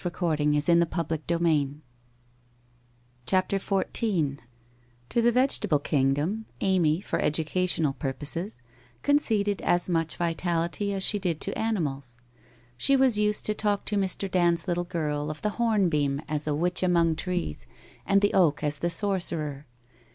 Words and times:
Go 0.03 0.31
upstairs 0.31 0.67
and 0.67 0.81
congratulate 0.89 1.27
Dulce/ 1.27 1.73
CHAPTER 3.27 3.59
XIV 3.59 4.39
To 5.09 5.21
the 5.21 5.31
vegetable 5.31 5.77
kingdom 5.77 6.47
Amy, 6.59 7.01
for 7.01 7.19
educational 7.19 7.93
purposes, 7.93 8.61
conceded 9.03 9.61
as 9.61 9.87
much 9.87 10.15
vitality 10.17 10.91
as 10.91 11.03
she 11.03 11.19
did 11.19 11.39
to 11.41 11.55
animals. 11.55 12.17
She 12.77 12.95
was 12.95 13.19
used 13.19 13.45
to 13.45 13.53
talk 13.53 13.85
to 13.85 13.95
Mr. 13.95 14.25
Dand's 14.27 14.67
little 14.67 14.85
girl 14.85 15.29
of 15.29 15.43
the 15.43 15.49
hornbeam 15.61 16.23
as 16.27 16.47
a 16.47 16.55
witch 16.55 16.81
among 16.81 17.15
trees, 17.15 17.67
and 18.03 18.21
the 18.21 18.33
oak 18.33 18.63
as 18.63 18.79
the 18.79 18.89
sorcerer. 18.89 19.67